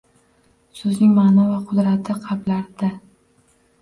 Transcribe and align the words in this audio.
So‘zning 0.77 1.11
ma’no 1.19 1.45
va 1.51 1.59
qudratini 1.67 2.25
qalblarida. 2.27 2.91